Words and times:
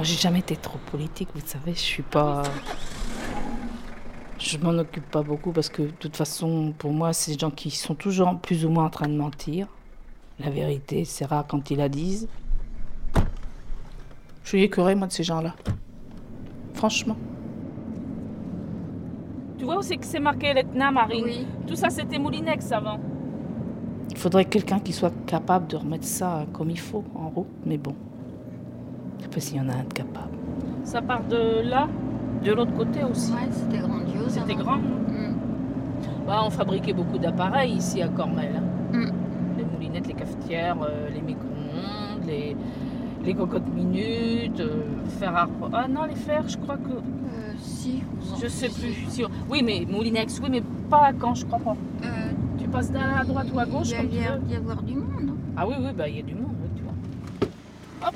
Moi, 0.00 0.06
j'ai 0.06 0.16
jamais 0.16 0.38
été 0.38 0.56
trop 0.56 0.78
politique, 0.90 1.28
vous 1.34 1.42
savez, 1.44 1.74
je 1.74 1.78
suis 1.78 2.02
pas. 2.02 2.42
Je 4.38 4.56
m'en 4.56 4.70
occupe 4.70 5.04
pas 5.10 5.22
beaucoup 5.22 5.52
parce 5.52 5.68
que 5.68 5.82
de 5.82 5.90
toute 5.90 6.16
façon, 6.16 6.72
pour 6.78 6.90
moi, 6.90 7.12
c'est 7.12 7.32
des 7.32 7.38
gens 7.38 7.50
qui 7.50 7.70
sont 7.70 7.94
toujours 7.94 8.34
plus 8.38 8.64
ou 8.64 8.70
moins 8.70 8.86
en 8.86 8.88
train 8.88 9.08
de 9.08 9.14
mentir. 9.14 9.66
La 10.38 10.48
vérité, 10.48 11.04
c'est 11.04 11.26
rare 11.26 11.44
quand 11.46 11.70
ils 11.70 11.76
la 11.76 11.90
disent. 11.90 12.28
Je 14.42 14.48
suis 14.48 14.62
écœurée, 14.62 14.94
moi, 14.94 15.06
de 15.06 15.12
ces 15.12 15.22
gens-là. 15.22 15.54
Franchement. 16.72 17.18
Tu 19.58 19.66
vois 19.66 19.76
où 19.76 19.82
c'est 19.82 19.98
que 19.98 20.06
c'est 20.06 20.18
marqué 20.18 20.54
l'Etna, 20.54 20.90
Marine 20.90 21.24
Oui. 21.26 21.46
Tout 21.66 21.76
ça, 21.76 21.90
c'était 21.90 22.18
Moulinex 22.18 22.72
avant. 22.72 22.98
Il 24.08 24.16
faudrait 24.16 24.46
quelqu'un 24.46 24.80
qui 24.80 24.94
soit 24.94 25.12
capable 25.26 25.66
de 25.66 25.76
remettre 25.76 26.06
ça 26.06 26.46
comme 26.54 26.70
il 26.70 26.80
faut 26.80 27.04
en 27.14 27.28
route, 27.28 27.48
mais 27.66 27.76
bon. 27.76 27.94
Je 29.20 29.24
sais 29.24 29.28
pas 29.30 29.40
s'il 29.40 29.56
y 29.56 29.60
en 29.60 29.68
a 29.68 29.72
un 29.74 29.84
de 29.84 29.92
capable. 29.92 30.36
Ça 30.84 31.02
part 31.02 31.22
de 31.24 31.60
là, 31.68 31.88
de 32.44 32.52
l'autre 32.52 32.72
côté 32.74 33.04
aussi. 33.04 33.32
Ouais, 33.32 33.48
c'était 33.52 33.78
grandiose. 33.78 34.28
C'était 34.28 34.54
avant. 34.54 34.62
grand. 34.62 34.76
Mm. 34.78 35.34
Bah, 36.26 36.40
on 36.44 36.50
fabriquait 36.50 36.92
beaucoup 36.92 37.18
d'appareils 37.18 37.72
ici 37.74 38.00
à 38.02 38.08
Cormel. 38.08 38.52
hein. 38.56 38.96
Mm. 38.96 39.10
Les 39.58 39.64
moulinettes, 39.64 40.06
les 40.08 40.14
cafetières, 40.14 40.76
euh, 40.82 41.08
les 41.14 41.20
micro-ondes, 41.20 42.24
les, 42.26 42.56
les 43.24 43.34
cocottes 43.34 43.68
minutes, 43.74 44.60
euh, 44.60 44.82
fer 45.18 45.36
à... 45.36 45.46
Ah 45.72 45.86
non, 45.88 46.04
les 46.04 46.14
fers, 46.14 46.48
je 46.48 46.56
crois 46.56 46.76
que... 46.76 46.90
Euh, 46.90 47.52
si. 47.60 48.02
Je 48.42 48.48
sais 48.48 48.68
plus. 48.68 48.94
Si- 49.08 49.22
Oui, 49.50 49.62
mais 49.62 49.84
Moulinex, 49.90 50.40
oui, 50.42 50.48
mais 50.50 50.62
pas 50.88 51.08
à 51.08 51.12
Caen, 51.20 51.34
je 51.34 51.44
crois 51.44 51.58
pas. 51.58 51.76
Euh, 52.04 52.08
Tu 52.58 52.66
passes 52.68 52.90
à 52.94 53.24
droite 53.24 53.48
ou 53.54 53.58
à 53.58 53.66
gauche 53.66 53.90
il 53.90 53.90
y 53.90 53.94
a 53.94 53.98
comme 53.98 54.08
tu 54.08 54.14
l'air 54.16 54.32
veux. 54.34 54.46
d'y 54.46 54.54
avoir 54.56 54.82
du 54.82 54.94
monde. 54.94 55.30
hein. 55.30 55.34
Ah 55.56 55.66
oui, 55.68 55.74
oui, 55.78 55.88
bah 55.96 56.08
il 56.08 56.16
y 56.16 56.20
a 56.20 56.22
du 56.22 56.34
monde, 56.34 56.54
oui, 56.62 56.68
tu 56.76 56.82
vois. 56.82 58.08
Hop. 58.08 58.14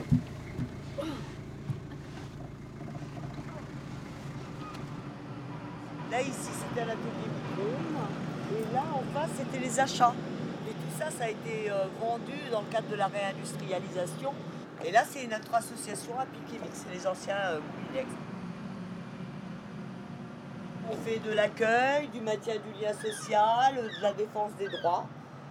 Là, 6.15 6.23
ici, 6.23 6.51
c'était 6.53 6.87
l'atelier 6.87 7.27
Microne. 7.27 8.07
Et 8.53 8.73
là, 8.73 8.85
en 8.95 9.03
face, 9.13 9.31
c'était 9.37 9.59
les 9.59 9.81
achats. 9.81 10.15
Et 10.69 10.71
tout 10.71 10.97
ça, 10.97 11.11
ça 11.11 11.25
a 11.25 11.29
été 11.29 11.69
euh, 11.69 11.87
vendu 12.01 12.39
dans 12.53 12.61
le 12.61 12.69
cadre 12.69 12.87
de 12.89 12.95
la 12.95 13.09
réindustrialisation. 13.09 14.33
Et 14.85 14.93
là, 14.93 15.03
c'est 15.11 15.27
notre 15.27 15.53
association 15.53 16.17
à 16.17 16.27
c'est 16.73 16.95
les 16.95 17.05
anciens 17.05 17.35
euh. 17.35 17.61
On 20.89 20.95
fait 20.99 21.19
de 21.19 21.33
l'accueil, 21.33 22.07
du 22.15 22.21
maintien 22.21 22.55
du 22.55 22.81
lien 22.81 22.93
social, 22.93 23.75
de 23.75 24.01
la 24.01 24.13
défense 24.13 24.53
des 24.57 24.69
droits. 24.69 25.09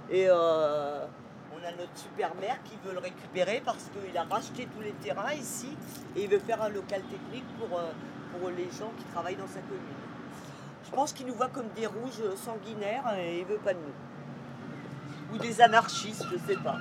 Et 0.10 0.28
euh, 0.30 1.06
on 1.52 1.68
a 1.68 1.72
notre 1.72 1.98
super 1.98 2.34
maire 2.36 2.60
qui 2.64 2.78
veut 2.86 2.94
le 2.94 3.00
récupérer 3.00 3.62
parce 3.66 3.90
qu'il 3.92 4.18
a 4.18 4.24
racheté 4.24 4.70
tous 4.74 4.82
les 4.82 4.94
terrains 4.94 5.34
ici 5.34 5.76
et 6.16 6.24
il 6.24 6.30
veut 6.30 6.40
faire 6.40 6.62
un 6.62 6.70
local 6.70 7.02
technique 7.02 7.44
pour 7.60 8.50
les 8.50 8.70
gens 8.80 8.94
qui 8.98 9.04
travaillent 9.12 9.36
dans 9.36 9.48
sa 9.48 9.60
commune. 9.60 10.13
Je 10.86 10.92
pense 10.92 11.14
qu'il 11.14 11.26
nous 11.26 11.34
voit 11.34 11.50
comme 11.50 11.70
des 11.76 11.88
rouges 11.88 12.22
sanguinaires 12.36 13.16
et 13.18 13.40
il 13.40 13.46
veut 13.46 13.58
pas 13.58 13.74
de 13.74 13.80
nous. 13.80 15.36
Ou 15.36 15.38
des 15.38 15.62
anarchistes, 15.62 16.26
je 16.32 16.38
sais 16.38 16.60
pas. 16.60 16.78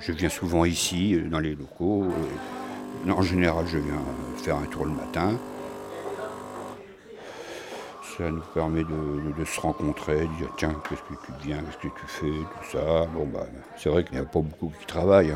Je 0.00 0.12
viens 0.12 0.28
souvent 0.28 0.64
ici, 0.64 1.20
dans 1.30 1.40
les 1.40 1.54
locaux. 1.54 2.06
En 3.08 3.22
général, 3.22 3.66
je 3.66 3.78
viens 3.78 4.04
faire 4.36 4.56
un 4.56 4.66
tour 4.66 4.84
le 4.84 4.92
matin. 4.92 5.38
Ça 8.16 8.30
nous 8.30 8.40
permet 8.54 8.82
de, 8.84 9.44
se 9.44 9.60
rencontrer, 9.60 10.26
de 10.26 10.34
dire 10.34 10.48
tiens, 10.56 10.74
qu'est-ce 10.88 11.02
que 11.02 11.14
tu 11.26 11.32
deviens, 11.32 11.62
qu'est-ce 11.62 11.76
que 11.88 12.00
tu 12.00 12.06
fais, 12.06 12.26
tout 12.50 12.64
ça. 12.72 13.06
Bon, 13.06 13.26
bah, 13.26 13.46
c'est 13.76 13.90
vrai 13.90 14.04
qu'il 14.04 14.14
n'y 14.14 14.20
a 14.22 14.24
pas 14.24 14.40
beaucoup 14.40 14.70
qui 14.78 14.86
travaillent. 14.86 15.34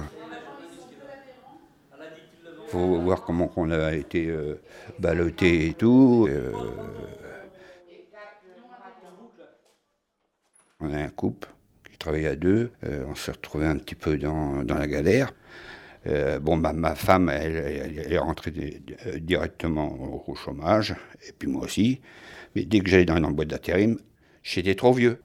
Il 2.66 2.70
faut 2.70 3.00
voir 3.00 3.22
comment 3.22 3.50
on 3.56 3.70
a 3.70 3.92
été 3.94 4.28
euh, 4.28 4.60
et 5.70 5.74
tout. 5.74 6.26
euh. 6.30 6.52
on 10.80 10.92
a 10.92 10.98
un 10.98 11.08
couple 11.10 11.48
qui 11.90 11.98
travaille 11.98 12.26
à 12.26 12.36
deux. 12.36 12.70
euh, 12.84 13.04
on 13.08 13.14
s'est 13.14 13.32
retrouvé 13.32 13.66
un 13.66 13.76
petit 13.76 13.94
peu 13.94 14.16
dans 14.16 14.62
la 14.64 14.86
galère. 14.86 15.32
Euh, 16.06 16.38
bon, 16.40 16.56
ma 16.56 16.94
femme, 16.94 17.28
elle, 17.28 18.12
est 18.12 18.18
rentrée 18.18 18.50
di- 18.50 18.82
euh, 19.06 19.18
directement 19.18 20.24
au, 20.26 20.34
chômage, 20.34 20.94
et 21.28 21.32
puis 21.32 21.48
moi 21.48 21.64
aussi. 21.64 22.00
Mais 22.54 22.64
dès 22.64 22.80
que 22.80 22.88
j'allais 22.88 23.04
dans 23.04 23.16
une 23.16 23.32
boîte 23.34 23.48
d'intérim, 23.48 23.98
j'étais 24.42 24.74
trop 24.74 24.92
vieux. 24.92 25.20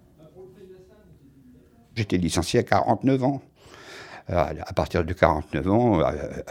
J'étais 1.95 2.17
licencié 2.17 2.59
à 2.59 2.63
49 2.63 3.23
ans. 3.23 3.41
Alors, 4.27 4.49
à 4.67 4.73
partir 4.73 5.05
de 5.05 5.13
49 5.13 5.67
ans, 5.69 5.99
euh, 6.01 6.03
euh, 6.03 6.41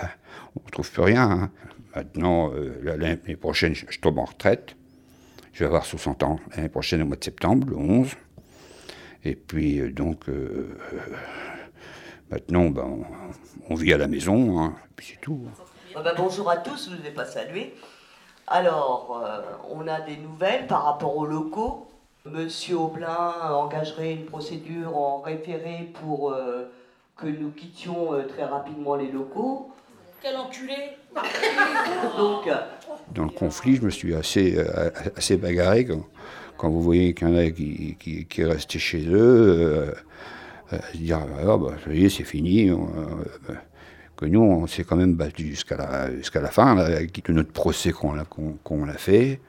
on 0.56 0.62
ne 0.64 0.70
trouve 0.70 0.90
plus 0.90 1.02
rien. 1.02 1.30
hein. 1.30 1.50
Maintenant, 1.94 2.50
euh, 2.54 2.80
l'année 2.96 3.36
prochaine, 3.36 3.74
je 3.74 3.98
tombe 4.00 4.18
en 4.18 4.24
retraite. 4.24 4.74
Je 5.52 5.60
vais 5.60 5.66
avoir 5.66 5.84
60 5.84 6.22
ans 6.22 6.40
l'année 6.56 6.68
prochaine 6.68 7.02
au 7.02 7.06
mois 7.06 7.16
de 7.16 7.22
septembre, 7.24 7.68
le 7.68 7.76
11. 7.76 8.08
Et 9.24 9.36
puis, 9.36 9.80
euh, 9.80 9.90
donc, 9.92 10.28
euh, 10.28 10.76
euh, 10.92 10.98
maintenant, 12.30 12.66
ben, 12.70 12.82
on, 12.84 13.72
on 13.72 13.74
vit 13.74 13.92
à 13.92 13.98
la 13.98 14.06
maison, 14.06 14.60
hein, 14.60 14.74
et 14.84 14.92
puis 14.96 15.08
c'est 15.12 15.20
tout. 15.20 15.40
Ah 15.94 16.02
bah, 16.02 16.14
bonjour 16.16 16.50
à 16.50 16.56
tous, 16.56 16.88
je 16.90 16.96
ne 16.96 17.00
vous 17.00 17.06
ai 17.06 17.10
pas 17.10 17.24
salué. 17.24 17.74
Alors, 18.46 19.22
euh, 19.24 19.40
on 19.70 19.86
a 19.88 20.00
des 20.00 20.16
nouvelles 20.16 20.66
par 20.66 20.84
rapport 20.84 21.16
aux 21.16 21.26
locaux. 21.26 21.86
Monsieur 22.26 22.76
Aublin 22.78 23.32
engagerait 23.52 24.14
une 24.14 24.24
procédure 24.24 24.96
en 24.96 25.20
référé 25.20 25.92
pour 26.00 26.30
euh, 26.30 26.70
que 27.16 27.26
nous 27.26 27.50
quittions 27.50 28.14
euh, 28.14 28.22
très 28.26 28.44
rapidement 28.44 28.96
les 28.96 29.10
locaux. 29.10 29.70
Quel 30.22 30.36
enculé 30.36 30.74
Donc, 32.16 32.48
Dans 33.14 33.24
le 33.24 33.30
conflit, 33.30 33.76
je 33.76 33.82
me 33.82 33.90
suis 33.90 34.14
assez, 34.14 34.56
euh, 34.56 34.90
assez 35.16 35.36
bagarré 35.36 35.84
quand, 35.84 36.02
quand 36.56 36.70
vous 36.70 36.80
voyez 36.82 37.12
qu'il 37.12 37.28
y 37.28 37.30
en 37.30 37.36
a 37.36 37.50
qui, 37.50 37.96
qui, 38.00 38.24
qui 38.26 38.44
restaient 38.44 38.78
chez 38.78 39.06
eux, 39.06 39.94
se 40.70 40.96
dire 40.96 41.20
ah, 41.20 41.56
bah, 41.56 41.76
ça 41.84 41.92
y 41.92 42.04
est, 42.04 42.08
c'est 42.08 42.24
fini. 42.24 42.70
euh, 42.70 42.76
que 44.16 44.26
nous, 44.26 44.40
on 44.40 44.66
s'est 44.66 44.84
quand 44.84 44.96
même 44.96 45.14
battu 45.14 45.46
jusqu'à 45.46 45.76
la, 45.76 46.14
jusqu'à 46.16 46.40
la 46.40 46.50
fin, 46.50 46.74
là, 46.74 46.84
avec 46.84 47.28
notre 47.28 47.52
procès 47.52 47.92
qu'on 47.92 48.16
a, 48.18 48.24
qu'on, 48.24 48.52
qu'on 48.62 48.88
a 48.88 48.94
fait. 48.94 49.40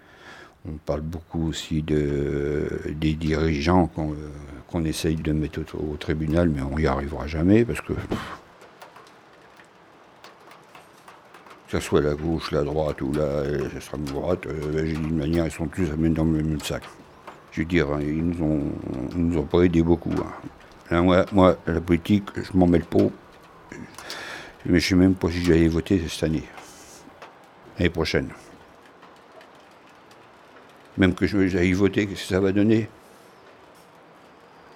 On 0.67 0.77
parle 0.77 1.01
beaucoup 1.01 1.49
aussi 1.49 1.83
de, 1.83 2.67
des 2.99 3.13
dirigeants 3.13 3.85
qu'on, 3.87 4.13
euh, 4.13 4.15
qu'on 4.67 4.83
essaye 4.83 5.15
de 5.15 5.31
mettre 5.31 5.61
au, 5.75 5.95
tribunal, 5.97 6.49
mais 6.49 6.61
on 6.61 6.77
n'y 6.77 6.87
arrivera 6.87 7.27
jamais 7.27 7.63
parce 7.65 7.81
que. 7.81 7.93
que 7.93 7.99
ce 11.69 11.79
soit 11.79 12.01
la 12.01 12.15
gauche, 12.15 12.51
la 12.51 12.63
droite 12.63 13.01
ou 13.01 13.11
la, 13.11 13.43
droite, 13.97 14.47
euh, 14.47 14.85
j'ai 14.85 14.93
dit 14.93 15.07
de 15.07 15.13
manière, 15.13 15.45
ils 15.45 15.51
sont 15.51 15.67
tous 15.67 15.91
mettre 15.97 16.15
dans 16.15 16.23
le 16.25 16.31
même 16.31 16.59
sac. 16.59 16.83
Je 17.51 17.61
veux 17.61 17.65
dire, 17.65 17.87
ils 18.01 18.25
nous 18.25 18.43
ont, 18.43 18.61
ils 19.15 19.25
nous 19.27 19.37
ont 19.37 19.45
pas 19.45 19.61
aidé 19.61 19.83
beaucoup. 19.83 20.11
hein. 20.11 20.31
Là, 20.91 21.01
moi, 21.01 21.25
moi, 21.31 21.57
la 21.65 21.81
politique, 21.81 22.29
je 22.35 22.57
m'en 22.57 22.67
mêle 22.67 22.85
pas. 22.85 22.99
Mais 24.65 24.79
je 24.79 24.87
sais 24.89 24.95
même 24.95 25.15
pas 25.15 25.29
si 25.29 25.43
j'allais 25.43 25.67
voter 25.67 26.01
cette 26.07 26.23
année. 26.23 26.43
L'année 27.77 27.89
prochaine. 27.89 28.29
Même 30.97 31.13
que 31.13 31.27
j'aille 31.27 31.73
voter, 31.73 32.07
qu'est-ce 32.07 32.21
que 32.21 32.27
ça 32.27 32.39
va 32.39 32.51
donner? 32.51 32.89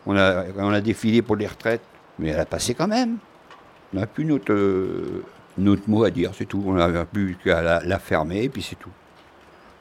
On 0.06 0.18
a, 0.18 0.46
on 0.58 0.72
a 0.72 0.82
défilé 0.82 1.22
pour 1.22 1.36
les 1.36 1.48
retraites, 1.48 1.84
mais 2.18 2.30
elle 2.30 2.40
a 2.40 2.46
passé 2.46 2.74
quand 2.74 2.88
même. 2.88 3.18
On 3.94 4.00
n'a 4.00 4.08
plus 4.08 4.26
notre, 4.26 4.52
euh, 4.52 5.24
notre 5.58 5.90
mot 5.90 6.04
à 6.04 6.12
dire, 6.12 6.32
c'est 6.36 6.46
tout. 6.46 6.64
On 6.66 6.74
n'a 6.74 7.06
plus 7.06 7.38
qu'à 7.44 7.62
la, 7.62 7.84
la 7.84 8.00
fermer, 8.00 8.44
et 8.44 8.50
puis 8.50 8.62
c'est 8.62 8.78
tout. 8.78 8.92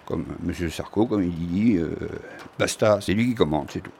Comme 0.07 0.25
M. 0.47 0.71
Sarko, 0.71 1.07
comme 1.07 1.23
il 1.23 1.33
dit, 1.33 1.77
euh, 1.77 1.95
basta, 2.59 3.01
c'est 3.01 3.15
lui 3.15 3.29
qui 3.29 3.35
commande, 3.35 3.69
c'est 3.71 3.81
tout. 3.81 3.91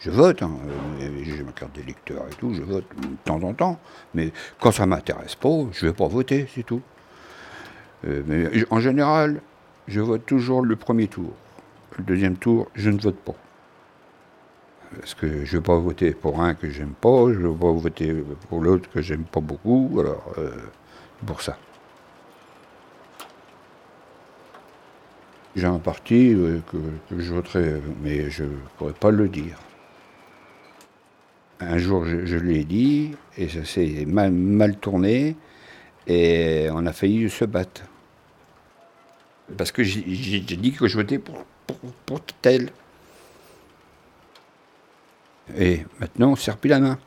Je 0.00 0.10
vote, 0.10 0.42
hein, 0.42 0.52
euh, 1.00 1.10
j'ai 1.24 1.42
ma 1.42 1.52
carte 1.52 1.74
d'électeur 1.74 2.24
et 2.30 2.34
tout, 2.34 2.54
je 2.54 2.62
vote 2.62 2.84
de 3.00 3.08
temps 3.24 3.42
en 3.42 3.52
temps, 3.52 3.80
mais 4.14 4.32
quand 4.60 4.70
ça 4.70 4.86
m'intéresse 4.86 5.34
pas, 5.34 5.66
je 5.72 5.86
ne 5.86 5.90
vais 5.90 5.96
pas 5.96 6.06
voter, 6.06 6.46
c'est 6.54 6.62
tout. 6.62 6.82
Euh, 8.06 8.22
mais 8.26 8.48
en 8.70 8.78
général, 8.78 9.40
je 9.88 10.00
vote 10.00 10.24
toujours 10.24 10.62
le 10.62 10.76
premier 10.76 11.08
tour. 11.08 11.32
Le 11.96 12.04
deuxième 12.04 12.36
tour, 12.36 12.68
je 12.74 12.90
ne 12.90 13.00
vote 13.00 13.16
pas. 13.16 13.34
Parce 15.00 15.14
que 15.14 15.44
je 15.44 15.56
ne 15.56 15.60
vais 15.60 15.64
pas 15.64 15.78
voter 15.78 16.12
pour 16.12 16.40
un 16.40 16.54
que 16.54 16.70
j'aime 16.70 16.94
pas, 17.00 17.32
je 17.32 17.38
ne 17.38 17.48
vais 17.48 17.58
pas 17.58 17.72
voter 17.72 18.14
pour 18.48 18.60
l'autre 18.62 18.88
que 18.90 19.02
j'aime 19.02 19.24
pas 19.24 19.40
beaucoup, 19.40 19.96
alors 19.98 20.32
euh, 20.38 20.50
pour 21.26 21.42
ça. 21.42 21.58
J'ai 25.56 25.66
un 25.66 25.80
parti 25.80 26.32
euh, 26.34 26.60
que, 26.70 26.76
que 27.10 27.20
je 27.20 27.34
voterai, 27.34 27.82
mais 28.02 28.30
je 28.30 28.44
ne 28.44 28.56
pourrais 28.76 28.92
pas 28.92 29.10
le 29.10 29.28
dire. 29.28 29.58
Un 31.60 31.78
jour, 31.78 32.04
je, 32.04 32.24
je 32.24 32.36
l'ai 32.36 32.64
dit, 32.64 33.12
et 33.36 33.48
ça 33.48 33.64
s'est 33.64 34.04
mal, 34.06 34.76
tourné, 34.76 35.36
et 36.06 36.68
on 36.72 36.86
a 36.86 36.92
failli 36.92 37.28
se 37.28 37.44
battre. 37.44 37.82
Parce 39.56 39.72
que 39.72 39.82
j'ai 39.82 40.40
dit 40.40 40.72
que 40.72 40.86
je 40.86 40.96
votais 40.96 41.18
pour, 41.18 41.44
pour, 41.66 41.78
pour 42.06 42.20
tel. 42.42 42.70
Et 45.56 45.80
maintenant, 46.00 46.28
on 46.28 46.32
ne 46.32 46.36
serre 46.36 46.58
plus 46.58 46.68
la 46.68 46.80
main. 46.80 46.98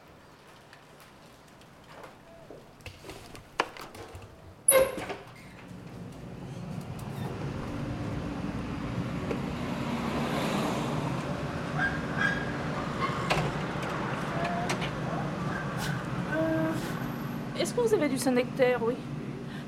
Avez 18.22 18.44
du 18.44 18.52
Saint-Nectaire, 18.52 18.84
oui 18.84 18.96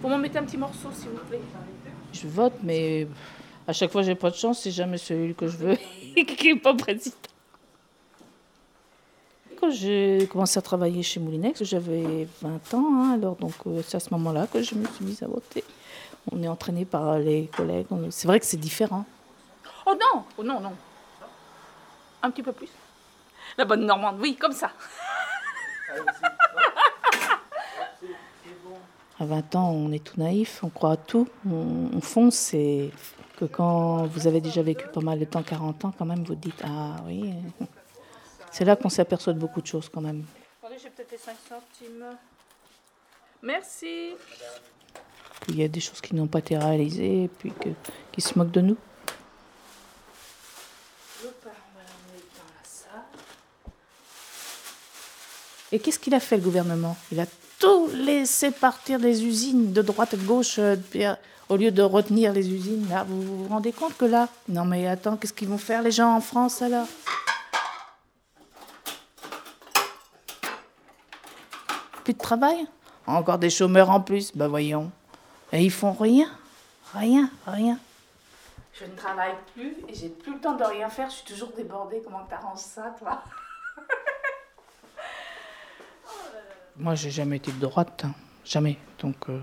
Vous 0.02 0.10
m'en 0.10 0.18
mettez 0.18 0.38
un 0.38 0.44
petit 0.44 0.58
morceau, 0.58 0.90
s'il 0.92 1.10
vous 1.10 1.26
plaît. 1.26 1.42
Je 2.12 2.28
vote, 2.28 2.54
mais 2.62 3.08
à 3.68 3.74
chaque 3.74 3.92
fois, 3.92 4.04
j'ai 4.04 4.16
pas 4.16 4.30
de 4.30 4.36
chance. 4.36 4.62
C'est 4.62 4.72
jamais 4.72 4.98
celui 4.98 5.34
que 5.34 5.48
je 5.48 5.58
veux 5.58 5.76
qui 6.16 6.54
n'est 6.54 6.60
pas 6.60 6.74
président. 6.76 7.16
Quand 9.60 9.72
j'ai 9.72 10.28
commencé 10.32 10.60
à 10.60 10.62
travailler 10.62 11.02
chez 11.04 11.20
Moulinex, 11.20 11.64
j'avais 11.64 12.28
20 12.42 12.74
ans. 12.74 12.94
Hein, 12.94 13.14
alors, 13.14 13.36
donc, 13.38 13.54
euh, 13.66 13.82
c'est 13.86 13.98
à 13.98 14.00
ce 14.00 14.10
moment-là 14.12 14.48
que 14.48 14.62
je 14.62 14.76
me 14.76 14.86
suis 14.88 15.06
mise 15.06 15.24
à 15.24 15.28
voter. 15.28 15.64
On 16.32 16.42
est 16.44 16.48
entraîné 16.48 16.86
par 16.86 17.18
les 17.18 17.48
collègues. 17.48 17.88
C'est 18.10 18.28
vrai 18.28 18.40
que 18.40 18.46
c'est 18.46 18.58
différent. 18.58 19.06
Oh 19.86 19.94
non 19.94 20.24
Oh 20.38 20.44
non, 20.44 20.60
non. 20.60 20.74
Un 22.22 22.30
petit 22.30 22.44
peu 22.44 22.52
plus. 22.52 22.70
La 23.58 23.66
bonne 23.66 23.86
Normande, 23.86 24.18
oui, 24.20 24.36
comme 24.36 24.54
ça. 24.54 24.72
À 29.19 29.25
20 29.25 29.56
ans, 29.56 29.71
on 29.71 29.92
est 29.92 30.04
tout 30.04 30.19
naïf, 30.19 30.63
on 30.63 30.69
croit 30.69 30.94
à 30.94 30.98
tout, 30.98 31.27
on, 31.50 32.01
fonce 32.01 32.54
et 32.54 32.92
que 33.38 33.45
quand 33.45 34.07
vous 34.07 34.27
avez 34.27 34.42
déjà 34.42 34.63
vécu 34.63 34.88
pas 34.88 35.01
mal 35.01 35.19
de 35.19 35.25
temps, 35.25 35.44
40 35.44 35.86
ans, 35.86 35.94
quand 35.98 36.06
même, 36.06 36.24
vous 36.24 36.36
dites 36.36 36.62
Ah 36.63 36.95
oui. 37.06 37.33
C'est 38.51 38.65
là 38.65 38.75
qu'on 38.75 38.89
s'aperçoit 38.89 39.33
de 39.33 39.39
beaucoup 39.39 39.62
de 39.62 39.68
choses 39.68 39.89
quand 39.89 40.01
même. 40.01 40.24
Attendez, 40.62 40.80
j'ai 40.81 40.89
peut-être 40.89 41.12
les 41.12 41.18
5 41.18 41.36
centimes. 41.48 42.06
Merci. 43.42 44.12
Il 45.50 45.60
y 45.60 45.63
a 45.63 45.68
des 45.68 45.80
choses 45.80 46.01
qui 46.01 46.15
n'ont 46.15 46.27
pas 46.27 46.39
été 46.39 46.57
réalisées 46.57 47.24
et 47.24 47.27
puis 47.27 47.51
que, 47.51 47.69
qui 48.12 48.21
se 48.21 48.38
moquent 48.38 48.51
de 48.51 48.62
nous. 48.62 48.77
Et 55.74 55.80
qu'est-ce 55.80 55.98
qu'il 55.98 56.13
a 56.13 56.19
fait 56.19 56.38
le 56.38 56.44
gouvernement? 56.44 56.95
Il 57.12 57.19
a 57.19 57.25
tout 57.63 57.88
laissé 57.95 58.51
partir 58.51 59.00
des 59.00 59.24
usines 59.24 59.71
de 59.71 59.81
droite 59.81 60.15
de 60.15 60.25
gauche 60.25 60.60
euh, 60.60 60.75
au 61.48 61.56
lieu 61.56 61.71
de 61.71 61.81
retenir 61.81 62.33
les 62.33 62.50
usines. 62.50 62.89
Là, 62.89 63.06
vous 63.07 63.21
vous 63.21 63.48
rendez 63.48 63.71
compte 63.71 63.95
que 63.95 64.04
là 64.04 64.27
Non 64.50 64.65
mais 64.65 64.86
attends, 64.86 65.15
qu'est-ce 65.15 65.31
qu'ils 65.31 65.48
vont 65.48 65.57
faire 65.57 65.81
les 65.81 65.92
gens 65.92 66.13
en 66.13 66.19
France 66.19 66.62
alors? 66.62 66.88
Plus 72.04 72.13
de 72.13 72.19
travail? 72.19 72.68
Encore 73.07 73.38
des 73.38 73.50
chômeurs 73.50 73.89
en 73.89 74.01
plus 74.01 74.36
Ben 74.36 74.50
voyons. 74.50 74.92
Et 75.54 75.63
ils 75.63 75.71
font 75.71 75.94
rien 75.94 76.27
Rien, 76.94 77.30
rien. 77.48 77.80
Je 78.74 78.83
ne 78.83 78.95
travaille 78.95 79.36
plus 79.54 79.77
et 79.88 79.94
j'ai 79.94 80.10
plus 80.10 80.33
le 80.33 80.39
temps 80.39 80.56
de 80.57 80.63
rien 80.65 80.89
faire. 80.89 81.10
Je 81.10 81.15
suis 81.15 81.25
toujours 81.25 81.54
débordée. 81.56 82.01
Comment 82.04 82.25
t'arranges 82.30 82.60
ça, 82.60 82.94
toi 83.00 83.24
Moi, 86.75 86.96
j'ai 86.96 87.12
jamais 87.12 87.38
été 87.38 87.52
de 87.52 87.60
droite, 87.60 88.02
hein. 88.04 88.16
jamais. 88.44 88.80
Donc, 89.00 89.30
euh, 89.30 89.40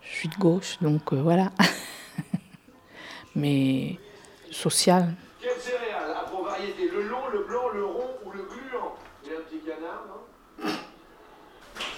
je 0.00 0.08
suis 0.08 0.28
de 0.28 0.34
gauche, 0.36 0.78
donc 0.80 1.12
euh, 1.12 1.20
voilà. 1.20 1.52
Mais 3.36 3.98
social. 4.50 5.14
Quelle 5.38 5.60
céréale 5.60 6.16
a 6.16 6.24
pour 6.30 6.44
variété 6.44 6.88
le 6.88 7.02
long, 7.02 7.28
le 7.30 7.44
blanc, 7.44 7.68
le 7.74 7.84
rond 7.84 8.08
ou 8.24 8.30
le 8.30 8.42
gluant? 8.44 8.94
Et 9.26 9.36
un 9.36 9.42
petit 9.42 9.58
canard, 9.58 10.06
non? 10.08 10.72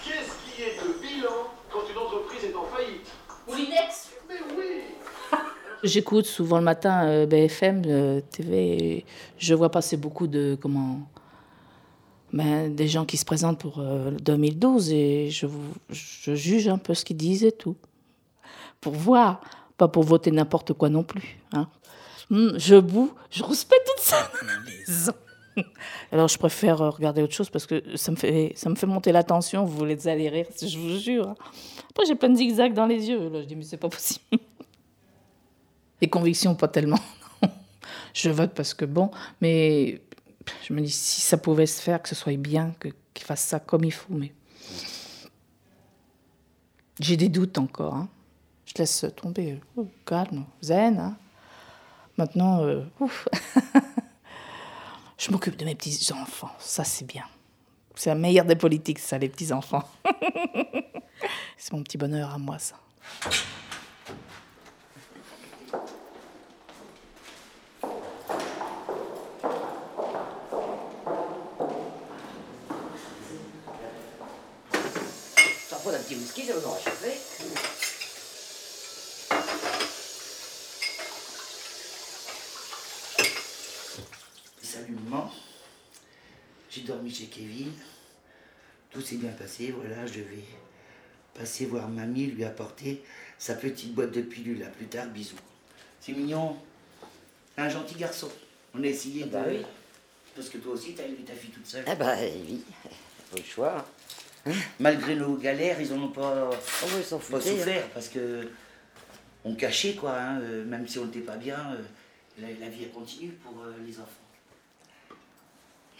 Qu'est-ce 0.04 0.56
qui 0.56 0.62
est 0.62 0.80
de 0.82 1.00
bilan 1.00 1.52
quand 1.72 1.88
une 1.88 1.98
entreprise 1.98 2.44
est 2.44 2.54
en 2.56 2.64
faillite? 2.64 3.06
Moulinex 3.46 4.10
Mais 4.28 4.40
oui 4.58 4.82
J'écoute 5.84 6.26
souvent 6.26 6.58
le 6.58 6.64
matin 6.64 7.06
euh, 7.06 7.26
BFM 7.26 8.22
TV 8.22 8.96
et 8.96 9.06
je 9.38 9.54
vois 9.54 9.70
passer 9.70 9.96
beaucoup 9.96 10.26
de 10.26 10.58
comment 10.60 11.08
ben, 12.32 12.74
des 12.74 12.88
gens 12.88 13.04
qui 13.04 13.16
se 13.16 13.24
présentent 13.24 13.58
pour 13.58 13.82
2012 14.22 14.90
euh, 14.90 14.94
et 14.94 15.30
je, 15.30 16.34
juge 16.34 16.68
un 16.68 16.78
peu 16.78 16.94
ce 16.94 17.04
qu'ils 17.04 17.16
disent 17.16 17.44
et 17.44 17.52
tout. 17.52 17.76
Pour 18.80 18.94
voir, 18.94 19.40
pas 19.76 19.88
pour 19.88 20.04
voter 20.04 20.30
n'importe 20.30 20.72
quoi 20.72 20.88
non 20.88 21.02
plus. 21.02 21.38
Hein. 21.52 21.68
Hum, 22.30 22.54
je 22.56 22.76
boue, 22.76 23.12
je 23.30 23.42
respecte 23.42 23.86
tout 23.86 24.02
ça 24.02 24.30
dans. 24.42 25.12
Alors 26.12 26.28
je 26.28 26.38
préfère 26.38 26.80
euh, 26.80 26.90
regarder 26.90 27.22
autre 27.22 27.34
chose 27.34 27.50
parce 27.50 27.66
que 27.66 27.96
ça 27.96 28.12
me 28.12 28.16
fait, 28.16 28.52
ça 28.54 28.70
me 28.70 28.76
fait 28.76 28.86
monter 28.86 29.10
la 29.10 29.24
tension. 29.24 29.64
Vous 29.64 29.84
les 29.84 30.06
allez 30.06 30.28
rire, 30.28 30.46
je 30.60 30.78
vous 30.78 30.98
jure. 30.98 31.28
Hein. 31.28 31.36
Après 31.90 32.06
j'ai 32.06 32.14
plein 32.14 32.28
de 32.28 32.36
zigzags 32.36 32.72
dans 32.72 32.86
les 32.86 33.08
yeux. 33.08 33.30
Je 33.34 33.44
dis 33.44 33.56
mais 33.56 33.64
c'est 33.64 33.76
pas 33.76 33.88
possible. 33.88 34.24
Les 36.00 36.08
convictions 36.08 36.54
pas 36.54 36.68
tellement. 36.68 37.00
je 38.14 38.30
vote 38.30 38.52
parce 38.54 38.72
que 38.72 38.86
bon, 38.86 39.10
mais 39.42 40.00
je 40.66 40.72
me 40.72 40.80
dis, 40.80 40.90
si 40.90 41.20
ça 41.20 41.36
pouvait 41.36 41.66
se 41.66 41.80
faire, 41.80 42.02
que 42.02 42.08
ce 42.08 42.14
soit 42.14 42.36
bien, 42.36 42.74
qu'il 42.80 43.24
fasse 43.24 43.42
ça 43.42 43.60
comme 43.60 43.84
il 43.84 43.92
faut. 43.92 44.14
Mais 44.14 44.32
j'ai 46.98 47.16
des 47.16 47.28
doutes 47.28 47.58
encore. 47.58 47.94
Hein. 47.94 48.08
Je 48.66 48.74
laisse 48.78 49.04
tomber. 49.16 49.60
Oh, 49.76 49.86
calme, 50.06 50.44
zen. 50.62 50.98
Hein. 50.98 51.16
Maintenant, 52.16 52.62
euh, 52.62 52.84
je 55.18 55.30
m'occupe 55.30 55.56
de 55.56 55.64
mes 55.64 55.74
petits-enfants. 55.74 56.50
Ça, 56.58 56.84
c'est 56.84 57.06
bien. 57.06 57.24
C'est 57.94 58.10
la 58.10 58.16
meilleure 58.16 58.44
des 58.44 58.56
politiques, 58.56 58.98
ça, 58.98 59.18
les 59.18 59.28
petits-enfants. 59.28 59.88
c'est 61.56 61.72
mon 61.72 61.82
petit 61.82 61.98
bonheur 61.98 62.34
à 62.34 62.38
moi, 62.38 62.58
ça. 62.58 62.76
J'ai 86.70 86.82
dormi 86.82 87.12
chez 87.12 87.26
Kevin. 87.26 87.72
Tout 88.90 89.00
s'est 89.00 89.16
bien 89.16 89.32
passé. 89.32 89.74
Voilà, 89.76 90.06
je 90.06 90.20
vais 90.20 90.44
passer 91.34 91.66
voir 91.66 91.88
mamie, 91.88 92.26
lui 92.26 92.44
apporter 92.44 93.02
sa 93.38 93.54
petite 93.54 93.94
boîte 93.94 94.12
de 94.12 94.22
pilules. 94.22 94.62
À 94.62 94.68
plus 94.68 94.86
tard, 94.86 95.06
bisous. 95.08 95.36
C'est 96.00 96.12
mignon. 96.12 96.56
Un 97.56 97.68
gentil 97.68 97.96
garçon. 97.96 98.30
On 98.74 98.82
a 98.82 98.86
essayé 98.86 99.24
bah 99.24 99.42
de. 99.44 99.50
Oui. 99.50 99.66
Parce 100.34 100.48
que 100.48 100.58
toi 100.58 100.72
aussi, 100.74 100.94
t'as 100.94 101.04
élevé 101.04 101.24
ta 101.24 101.34
fille 101.34 101.50
toute 101.50 101.66
seule. 101.66 101.84
Ah 101.86 101.94
bah 101.96 102.14
oui, 102.46 102.62
pas 103.30 103.36
le 103.36 103.42
choix. 103.42 103.84
Malgré 104.78 105.16
nos 105.16 105.36
galères, 105.36 105.80
ils 105.80 105.92
n'en 105.92 106.04
ont 106.04 106.08
pas, 106.08 106.50
oh, 106.50 106.54
ils 106.86 107.04
pas 107.04 107.36
hein. 107.36 107.40
souffert 107.40 107.88
parce 107.90 108.08
que 108.08 108.48
on 109.44 109.54
cachait 109.54 109.94
quoi, 109.94 110.18
hein, 110.18 110.40
euh, 110.40 110.64
même 110.64 110.86
si 110.86 110.98
on 110.98 111.06
n'était 111.06 111.20
pas 111.20 111.36
bien, 111.36 111.74
euh, 111.74 111.82
la, 112.38 112.68
vie 112.68 112.84
a 112.84 112.88
continué 112.88 113.32
pour 113.42 113.54
euh, 113.62 113.72
les 113.86 113.98
enfants. 113.98 114.08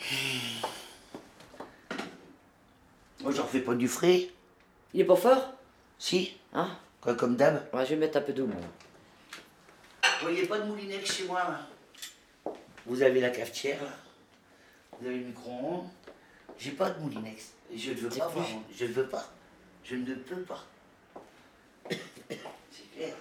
Moi, 3.31 3.37
j'en 3.37 3.47
fais 3.47 3.61
pas 3.61 3.77
du 3.77 3.87
frais. 3.87 4.29
Il 4.93 5.03
est 5.03 5.05
pas 5.05 5.15
fort? 5.15 5.53
Si. 6.01 6.37
Hein? 6.53 6.69
Quoi, 7.01 7.15
comme 7.15 7.37
d'hab 7.37 7.63
Je 7.73 7.91
vais 7.91 7.95
mettre 7.95 8.19
un 8.19 8.23
peu 8.23 8.33
d'eau, 8.33 8.49
moi. 8.49 8.57
Vous 10.03 10.23
voyez 10.23 10.47
pas 10.49 10.59
de 10.59 10.65
moulinex 10.65 11.13
chez 11.13 11.27
moi 11.27 11.61
Vous 12.87 13.03
avez 13.03 13.21
la 13.21 13.31
cafetière, 13.31 13.81
là. 13.85 13.93
Vous 14.99 15.07
avez 15.07 15.19
le 15.19 15.27
micro-ondes. 15.27 15.89
J'ai 16.59 16.73
pas 16.73 16.91
de 16.91 16.99
moulinex. 16.99 17.53
Je 17.73 17.93
ne 17.93 17.95
veux 17.99 18.09
pas, 18.09 18.33
je 18.77 18.85
ne 18.85 18.93
veux 18.93 19.07
pas. 19.07 19.33
Je 19.85 19.95
ne 19.95 20.15
peux 20.17 20.43
pas. 20.43 20.67
C'est 21.89 22.91
clair. 22.97 23.15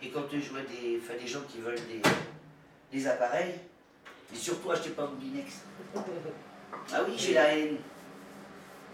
Et 0.00 0.08
quand 0.10 0.22
je 0.30 0.50
vois 0.50 0.60
des, 0.60 1.00
des 1.20 1.26
gens 1.26 1.42
qui 1.48 1.58
veulent 1.58 1.74
des, 1.88 2.00
des 2.92 3.06
appareils, 3.08 3.56
et 4.34 4.36
surtout 4.36 4.70
achetez 4.70 4.90
pas 4.90 5.06
Moulinex. 5.06 5.62
Ah 6.92 7.00
oui, 7.06 7.14
j'ai 7.16 7.32
la 7.32 7.56
haine. 7.56 7.78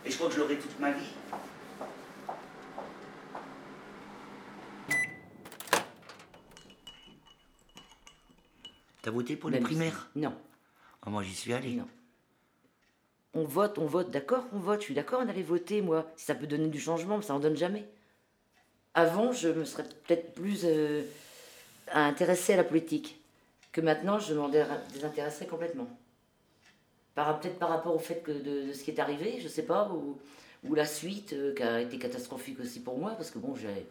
Et 0.05 0.11
je 0.11 0.17
crois 0.17 0.29
que 0.29 0.35
je 0.35 0.41
l'aurai 0.41 0.57
toute 0.57 0.79
ma 0.79 0.93
vie. 0.93 1.13
T'as 9.03 9.11
voté 9.11 9.35
pour 9.35 9.51
les 9.51 9.59
primaires? 9.59 10.09
Non. 10.15 10.37
Ah, 11.03 11.11
moi, 11.11 11.23
j'y 11.25 11.35
suis 11.35 11.53
allé. 11.53 11.75
Non. 11.75 11.89
On 13.35 13.45
vote, 13.45 13.79
on 13.79 13.87
vote, 13.87 14.11
d'accord, 14.11 14.45
on 14.53 14.59
vote, 14.59 14.81
je 14.81 14.85
suis 14.85 14.95
d'accord 14.95 15.25
d'aller 15.25 15.43
voter, 15.43 15.83
moi. 15.83 16.07
Si 16.17 16.27
ça 16.27 16.35
peut 16.35 16.47
donner 16.47 16.69
du 16.69 16.79
changement, 16.79 17.17
mais 17.17 17.25
ça 17.25 17.35
en 17.35 17.41
donne 17.41 17.57
jamais. 17.57 17.89
Avant, 18.95 19.33
je 19.33 19.49
me 19.49 19.65
serais 19.65 19.85
peut-être 19.85 20.35
plus 20.35 20.61
euh, 20.65 21.03
intéressée 21.93 22.53
à 22.53 22.57
la 22.57 22.65
politique 22.65 23.20
que 23.73 23.81
maintenant, 23.81 24.19
je 24.19 24.35
m'en 24.35 24.49
désintéresserais 24.49 25.47
complètement. 25.47 25.89
Peut-être 27.15 27.59
par 27.59 27.69
rapport 27.69 27.95
au 27.95 27.99
fait 27.99 28.23
que 28.23 28.33
de, 28.33 28.73
ce 28.73 28.83
qui 28.83 28.91
est 28.91 28.99
arrivé, 28.99 29.41
je 29.41 29.49
sais 29.49 29.65
pas, 29.65 29.91
ou, 29.93 30.19
ou 30.65 30.75
la 30.75 30.87
suite 30.87 31.35
euh, 31.35 31.55
qui 31.55 31.63
a 31.63 31.81
été 31.81 31.99
catastrophique 31.99 32.59
aussi 32.61 32.81
pour 32.81 32.99
moi, 32.99 33.11
parce 33.11 33.31
que 33.31 33.39
bon, 33.39 33.55
j'ai 33.55 33.87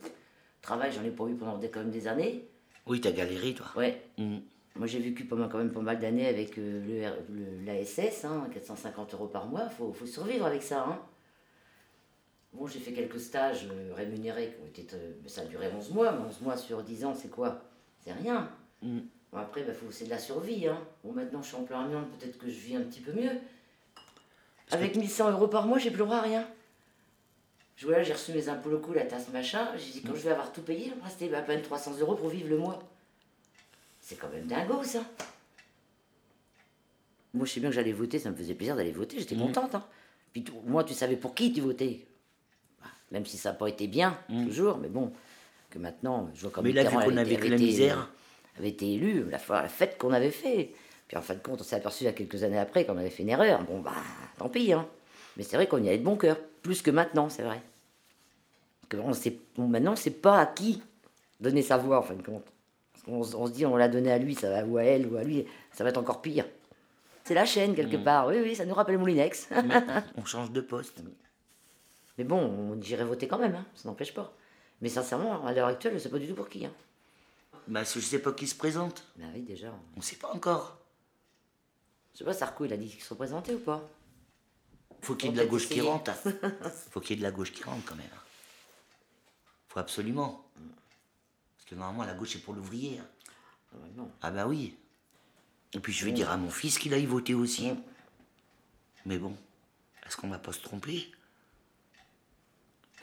travail, 0.61 0.91
j'en 0.91 1.03
ai 1.03 1.11
pas 1.11 1.25
eu 1.27 1.35
pendant 1.35 1.57
des, 1.57 1.69
quand 1.69 1.79
même 1.79 1.91
des 1.91 2.07
années. 2.07 2.47
Oui, 2.87 2.99
t'as 3.01 3.11
galéré, 3.11 3.53
toi. 3.53 3.67
Ouais. 3.75 4.01
Mm. 4.17 4.37
Moi, 4.75 4.87
j'ai 4.87 4.99
vécu 4.99 5.25
pendant 5.25 5.47
quand 5.47 5.57
même 5.57 5.71
pas 5.71 5.81
mal 5.81 5.99
d'années 5.99 6.27
avec 6.27 6.57
euh, 6.57 7.11
l'ASS, 7.65 8.25
hein, 8.25 8.47
450 8.53 9.13
euros 9.13 9.27
par 9.27 9.45
mois. 9.47 9.69
Faut, 9.69 9.93
faut 9.93 10.05
survivre 10.05 10.45
avec 10.45 10.63
ça. 10.63 10.85
Hein. 10.87 10.99
Bon, 12.53 12.65
j'ai 12.65 12.79
fait 12.79 12.93
quelques 12.93 13.19
stages 13.19 13.67
euh, 13.71 13.93
rémunérés 13.93 14.55
qui 14.55 14.61
ont 14.61 14.67
été. 14.67 14.95
ça 15.27 15.41
a 15.41 15.45
duré 15.45 15.69
11 15.75 15.91
mois, 15.91 16.11
mais 16.11 16.25
11 16.29 16.41
mois 16.41 16.57
sur 16.57 16.81
10 16.81 17.05
ans, 17.05 17.13
c'est 17.13 17.29
quoi? 17.29 17.61
C'est 17.99 18.13
rien. 18.13 18.49
Mm. 18.81 18.99
Bon, 19.31 19.39
après, 19.39 19.63
bah, 19.63 19.73
c'est 19.91 20.05
de 20.05 20.09
la 20.09 20.17
survie. 20.17 20.67
Hein. 20.67 20.79
Bon, 21.03 21.13
maintenant, 21.13 21.41
je 21.41 21.47
suis 21.47 21.57
en 21.57 21.63
plein 21.63 21.85
amiante, 21.85 22.09
peut-être 22.17 22.37
que 22.37 22.49
je 22.49 22.59
vis 22.59 22.75
un 22.75 22.81
petit 22.81 23.01
peu 23.01 23.11
mieux. 23.11 23.31
Avec 24.71 24.95
1100 24.95 25.31
euros 25.31 25.47
par 25.47 25.65
mois, 25.65 25.77
j'ai 25.77 25.89
plus 25.89 25.99
le 25.99 26.05
droit 26.05 26.17
à 26.17 26.21
rien. 26.21 26.47
Je, 27.75 27.85
voilà, 27.85 28.03
j'ai 28.03 28.13
reçu 28.13 28.33
mes 28.33 28.49
impôts 28.49 28.69
locaux, 28.69 28.93
la 28.93 29.05
tasse, 29.05 29.29
machin. 29.29 29.67
J'ai 29.77 29.91
dit, 29.91 30.01
quand 30.01 30.13
je 30.13 30.21
vais 30.21 30.31
avoir 30.31 30.51
tout 30.51 30.61
payé, 30.61 30.87
il 30.87 30.95
me 30.95 31.03
restait 31.03 31.33
à 31.33 31.41
peine 31.41 31.61
300 31.61 31.97
euros 31.99 32.15
pour 32.15 32.29
vivre 32.29 32.49
le 32.49 32.57
mois. 32.57 32.79
C'est 34.01 34.15
quand 34.15 34.29
même 34.29 34.47
dingo, 34.47 34.83
ça. 34.83 34.99
Moi, 37.33 37.45
je 37.45 37.53
sais 37.53 37.59
bien 37.59 37.69
que 37.69 37.75
j'allais 37.75 37.93
voter, 37.93 38.19
ça 38.19 38.31
me 38.31 38.35
faisait 38.35 38.55
plaisir 38.55 38.75
d'aller 38.75 38.91
voter, 38.91 39.19
j'étais 39.19 39.35
mmh. 39.35 39.39
contente. 39.39 39.75
Hein. 39.75 39.85
Puis 40.33 40.43
moi, 40.65 40.83
tu 40.83 40.93
savais 40.93 41.15
pour 41.15 41.35
qui 41.35 41.53
tu 41.53 41.61
votais. 41.61 42.05
Bah, 42.81 42.87
même 43.11 43.25
si 43.25 43.37
ça 43.37 43.51
n'a 43.51 43.55
pas 43.55 43.67
été 43.67 43.87
bien, 43.87 44.17
mmh. 44.29 44.47
toujours, 44.47 44.77
mais 44.77 44.89
bon, 44.89 45.13
que 45.69 45.77
maintenant, 45.77 46.29
je 46.33 46.41
vois 46.41 46.51
comme 46.51 46.65
Mais 46.65 46.71
là, 46.71 46.83
vu 46.83 46.95
qu'on 46.95 47.17
avait 47.17 47.37
que 47.37 47.47
la 47.47 47.57
misère 47.57 48.09
avait 48.59 48.69
été 48.69 48.93
élu, 48.93 49.25
la, 49.29 49.39
la 49.61 49.69
fête 49.69 49.97
qu'on 49.97 50.13
avait 50.13 50.31
fait. 50.31 50.71
Puis 51.07 51.17
en 51.17 51.21
fin 51.21 51.33
de 51.33 51.39
compte, 51.39 51.61
on 51.61 51.63
s'est 51.63 51.75
aperçu 51.75 52.03
il 52.03 52.07
y 52.07 52.09
a 52.09 52.13
quelques 52.13 52.43
années 52.43 52.59
après 52.59 52.85
qu'on 52.85 52.97
avait 52.97 53.09
fait 53.09 53.23
une 53.23 53.29
erreur. 53.29 53.63
Bon, 53.63 53.79
bah, 53.79 53.93
tant 54.37 54.49
pis. 54.49 54.73
Hein. 54.73 54.87
Mais 55.37 55.43
c'est 55.43 55.55
vrai 55.55 55.67
qu'on 55.67 55.81
y 55.81 55.87
allait 55.87 55.97
de 55.97 56.03
bon 56.03 56.17
cœur. 56.17 56.37
Plus 56.61 56.81
que 56.81 56.91
maintenant, 56.91 57.29
c'est 57.29 57.43
vrai. 57.43 57.61
Que 58.89 58.97
on 58.97 59.13
sait, 59.13 59.37
maintenant, 59.57 59.95
c'est 59.95 60.21
pas 60.21 60.39
à 60.39 60.45
qui 60.45 60.81
donner 61.39 61.61
sa 61.61 61.77
voix, 61.77 61.99
en 61.99 62.03
fin 62.03 62.15
de 62.15 62.21
compte. 62.21 62.45
on, 63.07 63.23
se 63.23 63.51
dit, 63.51 63.65
on 63.65 63.75
l'a 63.75 63.87
donné 63.87 64.11
à 64.11 64.17
lui, 64.17 64.35
ça 64.35 64.49
va, 64.49 64.65
ou 64.65 64.77
à 64.77 64.83
elle, 64.83 65.07
ou 65.07 65.15
à 65.17 65.23
lui, 65.23 65.45
ça 65.71 65.83
va 65.83 65.89
être 65.89 65.97
encore 65.97 66.21
pire. 66.21 66.45
C'est 67.23 67.33
la 67.33 67.45
chaîne, 67.45 67.75
quelque 67.75 67.97
mmh. 67.97 68.03
part. 68.03 68.27
Oui, 68.27 68.37
oui, 68.41 68.55
ça 68.55 68.65
nous 68.65 68.73
rappelle 68.73 68.97
Moulinex. 68.97 69.49
on 70.17 70.25
change 70.25 70.51
de 70.51 70.61
poste. 70.61 71.01
Mais 72.17 72.23
bon, 72.23 72.37
on 72.37 72.79
irait 72.81 73.05
voter 73.05 73.27
quand 73.27 73.37
même, 73.37 73.55
hein, 73.55 73.65
ça 73.75 73.87
n'empêche 73.87 74.13
pas. 74.13 74.33
Mais 74.81 74.89
sincèrement, 74.89 75.45
à 75.45 75.53
l'heure 75.53 75.67
actuelle, 75.67 75.93
je 75.93 75.99
sais 75.99 76.09
pas 76.09 76.19
du 76.19 76.27
tout 76.27 76.35
pour 76.35 76.49
qui. 76.49 76.65
Hein. 76.65 76.71
Bah, 77.69 77.83
je 77.83 77.99
sais 77.99 78.19
pas 78.19 78.33
qui 78.33 78.47
se 78.47 78.55
présente. 78.55 79.03
Bah 79.15 79.25
oui, 79.33 79.43
déjà. 79.43 79.71
On 79.95 80.01
sait 80.01 80.15
pas 80.15 80.33
encore. 80.33 80.79
Je 82.13 82.19
sais 82.19 82.23
pas, 82.25 82.33
Sarko, 82.33 82.65
il 82.65 82.73
a 82.73 82.77
dit 82.77 82.89
qu'il 82.89 83.01
se 83.01 83.09
représentait 83.09 83.53
ou 83.53 83.59
pas? 83.59 83.87
Faut 85.01 85.15
qu'il 85.15 85.29
y 85.29 85.31
ait 85.31 85.35
de 85.35 85.39
la 85.39 85.45
gauche 85.45 85.69
qui 85.69 85.79
rentre. 85.79 86.11
Faut 86.91 86.99
qu'il 86.99 87.11
y 87.11 87.13
ait 87.13 87.17
de 87.17 87.23
la 87.23 87.31
gauche 87.31 87.53
qui 87.53 87.63
rentre 87.63 87.85
quand 87.85 87.95
même. 87.95 88.09
Faut 89.67 89.79
absolument. 89.79 90.49
Parce 91.55 91.69
que 91.69 91.75
normalement, 91.75 92.03
la 92.05 92.15
gauche, 92.15 92.33
c'est 92.33 92.39
pour 92.39 92.55
l'ouvrier. 92.55 92.99
Ah, 93.71 93.77
bah 93.95 94.03
ah 94.23 94.31
bah 94.31 94.47
oui. 94.47 94.75
Et 95.73 95.79
puis 95.79 95.93
je 95.93 96.03
vais 96.03 96.11
dire 96.11 96.31
à 96.31 96.37
mon 96.37 96.49
fils 96.49 96.79
qu'il 96.79 96.93
aille 96.95 97.05
voter 97.05 97.35
aussi. 97.35 97.71
Mais 99.05 99.19
bon, 99.19 99.37
est-ce 100.05 100.17
qu'on 100.17 100.29
va 100.29 100.39
pas 100.39 100.53
se 100.53 100.61
tromper? 100.61 101.11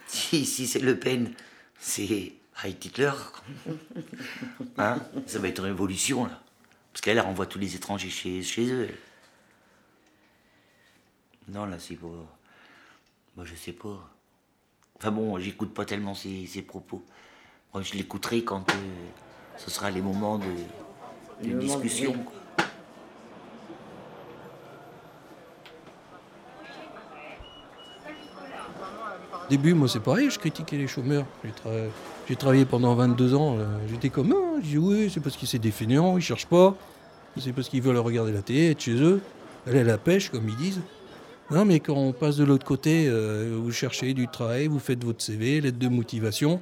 Si, 0.09 0.47
si 0.47 0.69
c'est 0.69 0.79
Le 0.79 1.01
Pen, 1.01 1.35
c'est 1.81 2.33
Heil 2.63 2.77
Hitler. 2.83 3.13
Hein? 4.79 4.99
Ça 5.27 5.39
va 5.39 5.49
être 5.49 5.59
une 5.59 5.67
révolution, 5.67 6.25
là. 6.25 6.41
Parce 6.93 7.03
qu'elle 7.03 7.21
renvoie 7.21 7.47
tous 7.47 7.59
les 7.59 7.77
étrangers 7.77 8.09
chez, 8.09 8.43
chez 8.43 8.67
eux. 8.73 8.89
Non, 11.49 11.67
là, 11.67 11.79
c'est 11.79 11.97
pas. 11.97 12.07
Moi, 13.37 13.45
je 13.45 13.55
sais 13.55 13.73
pas. 13.73 14.11
Enfin 14.97 15.11
bon, 15.11 15.39
j'écoute 15.39 15.75
pas 15.75 15.85
tellement 15.85 16.15
ses, 16.15 16.63
propos. 16.67 17.05
Moi, 17.75 17.83
je 17.83 17.93
l'écouterai 17.95 18.45
quand 18.45 18.71
euh, 18.71 18.75
ce 19.59 19.71
sera 19.71 19.91
les 19.91 20.01
moments 20.01 20.39
de, 20.39 21.53
discussion. 21.59 22.13
Au 22.13 22.15
début, 29.49 29.75
moi, 29.75 29.89
c'est 29.89 30.01
pareil, 30.01 30.31
je 30.31 30.39
critiquais 30.39 30.77
les 30.77 30.87
chômeurs. 30.87 31.25
J'ai 32.29 32.37
travaillé 32.37 32.65
pendant 32.65 32.95
22 32.95 33.35
ans, 33.35 33.57
j'étais 33.91 34.09
comme 34.11 34.33
eux. 34.33 34.61
Je 34.63 34.69
dis 34.69 34.79
oui, 34.79 35.11
c'est 35.13 35.21
parce 35.21 35.37
qu'ils 35.37 35.49
sont 35.49 35.59
des 35.59 35.71
fainéants, 35.71 36.17
ils 36.17 36.23
cherchent 36.23 36.47
pas. 36.47 36.75
C'est 37.39 37.53
parce 37.53 37.69
qu'ils 37.69 37.83
veulent 37.83 37.99
regarder 37.99 38.33
la 38.33 38.43
télé, 38.43 38.71
être 38.71 38.81
chez 38.81 38.95
eux, 38.95 39.21
aller 39.67 39.81
à 39.81 39.85
la 39.85 39.99
pêche, 39.99 40.31
comme 40.31 40.49
ils 40.49 40.57
disent. 40.57 40.81
Non, 41.51 41.65
mais 41.65 41.79
quand 41.79 41.95
on 41.95 42.13
passe 42.13 42.37
de 42.37 42.45
l'autre 42.45 42.67
côté, 42.67 43.07
euh, 43.09 43.57
vous 43.61 43.71
cherchez 43.71 44.15
du 44.15 44.27
travail, 44.27 44.67
vous 44.67 44.81
faites 44.81 45.05
votre 45.05 45.23
CV, 45.23 45.61
lettre 45.61 45.79
de 45.79 45.89
motivation. 45.89 46.61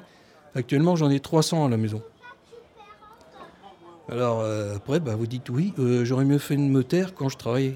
Actuellement, 0.55 0.95
j'en 0.95 1.11
ai 1.11 1.21
300 1.21 1.67
à 1.67 1.69
la 1.71 1.79
maison. 1.79 2.03
Alors 4.11 4.41
euh, 4.41 4.77
après, 4.77 5.01
bah, 5.01 5.17
vous 5.17 5.27
dites 5.27 5.49
oui, 5.49 5.73
euh, 5.79 6.05
j'aurais 6.05 6.27
mieux 6.27 6.39
fait 6.39 6.57
de 6.57 6.61
me 6.61 6.85
taire 6.85 7.15
quand 7.15 7.31
je 7.31 7.39
travaillais. 7.39 7.75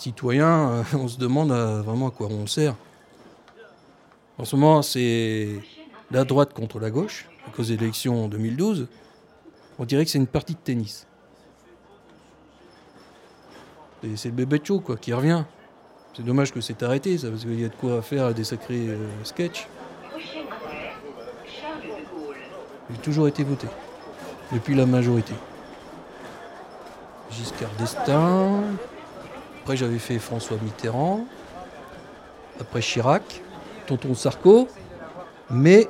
Citoyen, 0.00 0.82
on 0.94 1.08
se 1.08 1.18
demande 1.18 1.52
vraiment 1.52 2.08
à 2.08 2.10
quoi 2.10 2.28
on 2.28 2.46
sert. 2.46 2.74
En 4.38 4.46
ce 4.46 4.56
moment, 4.56 4.80
c'est 4.80 5.60
la 6.10 6.24
droite 6.24 6.54
contre 6.54 6.80
la 6.80 6.90
gauche, 6.90 7.28
à 7.46 7.50
cause 7.50 7.68
des 7.68 7.74
élections 7.74 8.24
en 8.24 8.28
2012. 8.28 8.88
On 9.78 9.84
dirait 9.84 10.06
que 10.06 10.10
c'est 10.10 10.16
une 10.16 10.26
partie 10.26 10.54
de 10.54 10.58
tennis. 10.58 11.06
C'est 14.16 14.30
le 14.30 14.34
bébé 14.34 14.58
de 14.58 14.64
show, 14.64 14.80
quoi, 14.80 14.96
qui 14.96 15.12
revient. 15.12 15.44
C'est 16.16 16.24
dommage 16.24 16.50
que 16.50 16.62
c'est 16.62 16.82
arrêté, 16.82 17.18
ça, 17.18 17.28
parce 17.28 17.42
qu'il 17.42 17.60
y 17.60 17.64
a 17.66 17.68
de 17.68 17.74
quoi 17.74 18.00
faire 18.00 18.24
à 18.24 18.32
des 18.32 18.44
sacrés 18.44 18.88
euh, 18.88 19.06
sketchs. 19.22 19.68
J'ai 22.90 22.98
toujours 23.02 23.28
été 23.28 23.44
voté, 23.44 23.66
depuis 24.50 24.74
la 24.74 24.86
majorité. 24.86 25.34
Giscard 27.30 27.70
d'Estaing, 27.78 28.62
j'avais 29.74 29.98
fait 29.98 30.18
François 30.18 30.56
Mitterrand, 30.62 31.26
après 32.60 32.80
Chirac, 32.80 33.42
tonton 33.86 34.14
Sarko, 34.14 34.68
mais 35.50 35.88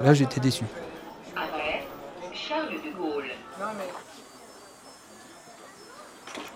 là 0.00 0.14
j'étais 0.14 0.40
déçu. 0.40 0.64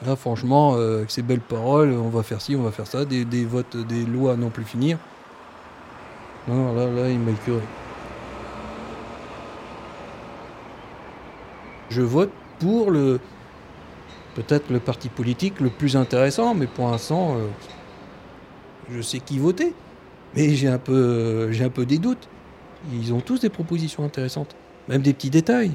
Là 0.07 0.15
franchement, 0.15 0.75
euh, 0.77 0.99
avec 0.99 1.11
ces 1.11 1.23
belles 1.23 1.41
paroles, 1.41 1.91
on 1.91 2.09
va 2.09 2.23
faire 2.23 2.41
ci, 2.41 2.55
on 2.55 2.63
va 2.63 2.71
faire 2.71 2.87
ça, 2.87 3.05
des, 3.05 3.25
votes, 3.45 3.77
des 3.77 4.05
lois 4.05 4.37
non 4.37 4.49
plus 4.49 4.65
finir. 4.65 4.97
Non, 6.47 6.73
là, 6.75 6.87
là, 6.87 7.11
il 7.11 7.19
m'a 7.19 7.33
écœuré. 7.33 7.61
Je 11.91 12.03
vote 12.03 12.31
pour 12.61 12.91
le 12.91 13.21
peut-être 14.39 14.71
le 14.71 14.79
parti 14.79 15.09
politique 15.09 15.61
le 15.61 15.69
plus 15.69 15.97
intéressant, 15.97 16.55
mais 16.55 16.67
pour 16.67 16.89
l'instant, 16.89 17.35
euh, 17.35 17.47
je 18.91 19.03
sais 19.03 19.19
qui 19.19 19.39
voter. 19.39 19.75
Mais 20.37 20.55
j'ai 20.55 20.69
un, 20.69 20.79
peu, 20.79 21.51
un 21.59 21.69
peu 21.71 21.87
des 21.87 21.99
doutes. 21.99 22.29
Ils 22.93 23.13
ont 23.13 23.21
tous 23.21 23.41
des 23.41 23.49
propositions 23.49 24.05
intéressantes, 24.05 24.55
même 24.89 25.03
des 25.03 25.13
petits 25.13 25.31
détails. 25.31 25.73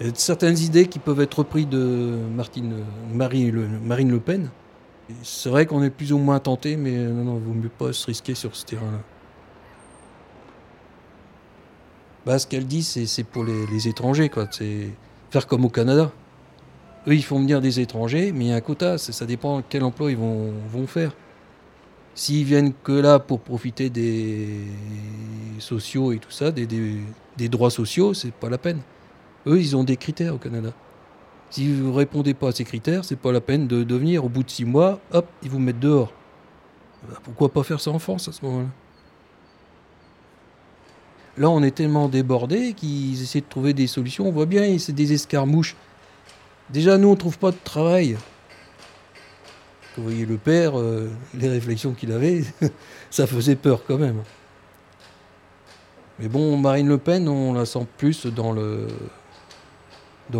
A 0.00 0.04
certaines 0.14 0.58
idées 0.58 0.86
qui 0.86 0.98
peuvent 0.98 1.20
être 1.20 1.40
reprises 1.40 1.68
de 1.68 2.18
Marine 2.34 2.74
Le 3.14 4.18
Pen. 4.18 4.50
C'est 5.22 5.50
vrai 5.50 5.66
qu'on 5.66 5.82
est 5.82 5.90
plus 5.90 6.12
ou 6.12 6.18
moins 6.18 6.40
tenté, 6.40 6.76
mais 6.76 6.96
non, 6.96 7.24
non, 7.24 7.34
vaut 7.34 7.52
mieux 7.52 7.68
pas 7.68 7.92
se 7.92 8.06
risquer 8.06 8.34
sur 8.34 8.56
ce 8.56 8.64
terrain-là. 8.64 8.98
Bah, 12.24 12.38
ce 12.38 12.46
qu'elle 12.46 12.66
dit, 12.66 12.82
c'est 12.82 13.24
pour 13.24 13.44
les, 13.44 13.88
étrangers, 13.88 14.28
quoi. 14.28 14.46
C'est 14.50 14.88
faire 15.30 15.46
comme 15.46 15.64
au 15.64 15.68
Canada. 15.68 16.10
Eux, 17.08 17.14
ils 17.14 17.24
font 17.24 17.40
venir 17.40 17.60
des 17.60 17.80
étrangers, 17.80 18.32
mais 18.32 18.44
il 18.44 18.48
y 18.48 18.52
a 18.52 18.56
un 18.56 18.60
quota. 18.60 18.96
Ça 18.96 19.26
dépend 19.26 19.62
quel 19.68 19.82
emploi 19.82 20.10
ils 20.10 20.16
vont, 20.16 20.86
faire. 20.86 21.12
S'ils 22.14 22.44
viennent 22.44 22.72
que 22.84 22.92
là 22.92 23.18
pour 23.18 23.40
profiter 23.40 23.90
des 23.90 24.60
sociaux 25.58 26.12
et 26.12 26.18
tout 26.18 26.30
ça, 26.30 26.52
des, 26.52 27.48
droits 27.48 27.70
sociaux, 27.70 28.14
c'est 28.14 28.32
pas 28.32 28.48
la 28.48 28.58
peine. 28.58 28.80
Eux, 29.46 29.58
ils 29.58 29.76
ont 29.76 29.82
des 29.82 29.96
critères 29.96 30.34
au 30.34 30.38
Canada. 30.38 30.72
Si 31.50 31.72
vous 31.72 31.92
répondez 31.92 32.34
pas 32.34 32.48
à 32.48 32.52
ces 32.52 32.64
critères, 32.64 33.04
c'est 33.04 33.16
pas 33.16 33.32
la 33.32 33.40
peine 33.40 33.66
de, 33.66 33.94
venir. 33.94 34.24
Au 34.24 34.28
bout 34.28 34.44
de 34.44 34.50
six 34.50 34.64
mois, 34.64 35.00
hop, 35.12 35.26
ils 35.42 35.50
vous 35.50 35.58
mettent 35.58 35.80
dehors. 35.80 36.12
Bah, 37.08 37.18
pourquoi 37.24 37.48
pas 37.48 37.64
faire 37.64 37.80
ça 37.80 37.90
en 37.90 37.98
France 37.98 38.28
à 38.28 38.32
ce 38.32 38.44
moment-là? 38.44 38.68
Là, 41.38 41.50
on 41.50 41.62
est 41.62 41.72
tellement 41.72 42.08
débordés 42.08 42.74
qu'ils 42.74 43.20
essaient 43.22 43.40
de 43.40 43.46
trouver 43.46 43.72
des 43.72 43.86
solutions. 43.86 44.28
On 44.28 44.32
voit 44.32 44.46
bien, 44.46 44.78
c'est 44.78 44.92
des 44.92 45.12
escarmouches. 45.12 45.76
Déjà, 46.72 46.98
nous, 46.98 47.08
on 47.08 47.16
trouve 47.16 47.38
pas 47.38 47.50
de 47.50 47.56
travail. 47.62 48.16
Vous 49.96 50.02
voyez 50.02 50.24
le 50.24 50.38
père, 50.38 50.78
euh, 50.78 51.10
les 51.34 51.48
réflexions 51.48 51.92
qu'il 51.92 52.12
avait, 52.12 52.44
ça 53.10 53.26
faisait 53.26 53.56
peur 53.56 53.82
quand 53.86 53.98
même. 53.98 54.22
Mais 56.18 56.28
bon, 56.28 56.56
Marine 56.56 56.88
Le 56.88 56.98
Pen, 56.98 57.28
on 57.28 57.52
la 57.52 57.66
sent 57.66 57.86
plus 57.98 58.26
dans 58.26 58.54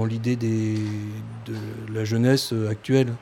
l'idée 0.06 0.36
de 0.36 0.78
la 1.92 2.04
jeunesse 2.04 2.54
actuelle. 2.70 3.12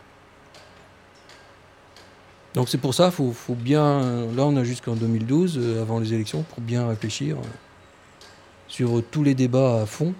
Donc 2.55 2.69
c'est 2.69 2.79
pour 2.79 2.95
ça, 2.95 3.11
faut, 3.11 3.33
faut, 3.33 3.55
bien... 3.55 4.26
Là, 4.35 4.45
on 4.45 4.57
a 4.57 4.64
jusqu'en 4.64 4.97
2012, 4.97 5.59
euh, 5.59 5.83
avant 5.83 6.00
les 6.00 6.12
élections, 6.12 6.43
pour 6.43 6.61
bien 6.61 6.88
réfléchir 6.88 7.37
euh, 7.37 8.25
sur 8.67 9.02
tous 9.09 9.23
les 9.23 9.35
débats 9.35 9.83
à 9.83 9.87
fond. 9.87 10.14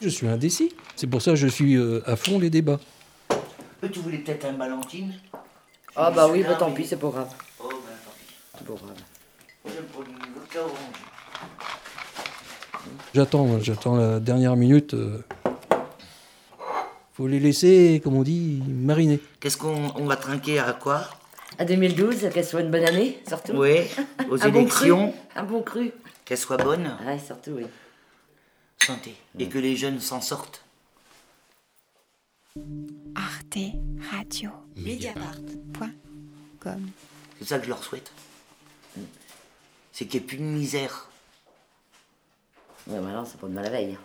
Je 0.00 0.08
suis 0.08 0.26
indécis. 0.28 0.72
C'est 0.94 1.06
pour 1.06 1.22
ça 1.22 1.32
que 1.32 1.36
je 1.36 1.46
suis 1.46 1.74
euh, 1.76 2.02
à 2.06 2.16
fond 2.16 2.38
les 2.38 2.50
débats. 2.50 2.78
Tu 3.92 4.00
voulais 4.00 4.18
peut-être 4.18 4.44
un 4.46 4.52
Valentine 4.52 5.12
Ah 5.94 6.10
bah 6.10 6.28
oui, 6.30 6.42
bah 6.42 6.56
tant 6.58 6.72
pis, 6.72 6.84
c'est 6.86 6.96
pas 6.96 7.08
grave. 7.08 7.28
Oh, 7.62 7.68
ben 7.68 7.76
tant 8.04 8.10
pis. 8.18 8.34
C'est 8.58 8.66
pas 8.66 8.72
grave. 8.74 8.96
J'aime 9.64 9.84
pas 9.84 9.98
le 10.00 10.34
vodka 10.40 10.58
orange. 10.60 10.76
J'attends, 13.14 13.60
j'attends 13.60 13.96
la 13.96 14.20
dernière 14.20 14.56
minute. 14.56 14.94
euh. 14.94 15.22
Faut 17.14 17.26
les 17.28 17.40
laisser, 17.40 18.00
comme 18.04 18.14
on 18.16 18.22
dit, 18.22 18.62
mariner. 18.68 19.20
Qu'est-ce 19.40 19.56
qu'on 19.56 19.92
on 19.94 20.04
va 20.04 20.16
trinquer 20.16 20.58
à 20.58 20.72
quoi? 20.72 21.02
À 21.58 21.64
2012, 21.64 22.28
qu'elle 22.34 22.44
soit 22.44 22.60
une 22.60 22.70
bonne 22.70 22.84
année, 22.84 23.18
surtout. 23.26 23.52
Oui, 23.54 23.78
aux 24.28 24.42
Un 24.44 24.48
bon 24.50 24.60
élections, 24.60 25.08
cru. 25.12 25.40
Un 25.40 25.44
bon 25.44 25.62
cru. 25.62 25.92
qu'elle 26.26 26.36
soit 26.38 26.58
bonne, 26.58 26.90
Ouais, 27.06 27.18
surtout, 27.24 27.52
oui. 27.52 27.66
Santé. 28.86 29.16
Et 29.38 29.48
que 29.48 29.58
les 29.58 29.76
jeunes 29.76 30.00
s'en 30.00 30.20
sortent. 30.20 30.64
Arte 33.14 33.58
Radio. 34.10 34.50
Mediapart.com. 34.76 36.90
C'est 37.38 37.48
ça 37.48 37.58
que 37.58 37.64
je 37.64 37.68
leur 37.68 37.82
souhaite. 37.82 38.10
C'est 39.92 40.06
qu'il 40.06 40.20
n'y 40.20 40.24
ait 40.24 40.28
plus 40.28 40.38
de 40.38 40.42
misère. 40.42 41.10
Ouais, 42.86 43.00
maintenant, 43.00 43.24
c'est 43.24 43.38
pas 43.38 43.48
de 43.48 43.52
mal 43.52 43.64
la 43.64 43.70
veille. 43.70 43.98